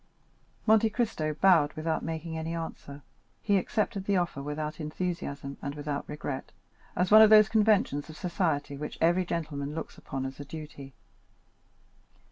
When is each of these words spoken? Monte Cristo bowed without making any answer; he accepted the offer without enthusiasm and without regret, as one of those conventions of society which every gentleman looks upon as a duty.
Monte 0.65 0.89
Cristo 0.89 1.35
bowed 1.35 1.73
without 1.73 2.01
making 2.01 2.35
any 2.35 2.55
answer; 2.55 3.03
he 3.39 3.59
accepted 3.59 4.05
the 4.05 4.17
offer 4.17 4.41
without 4.41 4.79
enthusiasm 4.79 5.57
and 5.61 5.75
without 5.75 6.09
regret, 6.09 6.51
as 6.95 7.11
one 7.11 7.21
of 7.21 7.29
those 7.29 7.47
conventions 7.47 8.09
of 8.09 8.17
society 8.17 8.75
which 8.75 8.97
every 8.99 9.25
gentleman 9.25 9.75
looks 9.75 9.99
upon 9.99 10.25
as 10.25 10.39
a 10.39 10.43
duty. 10.45 10.95